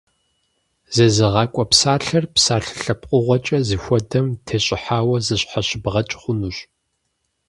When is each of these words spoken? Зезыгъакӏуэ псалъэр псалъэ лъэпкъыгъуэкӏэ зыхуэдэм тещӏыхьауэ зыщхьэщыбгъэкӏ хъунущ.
Зезыгъакӏуэ 0.95 1.63
псалъэр 1.71 2.25
псалъэ 2.33 2.73
лъэпкъыгъуэкӏэ 2.81 3.57
зыхуэдэм 3.67 4.27
тещӏыхьауэ 4.45 5.17
зыщхьэщыбгъэкӏ 5.25 6.15
хъунущ. 6.21 6.57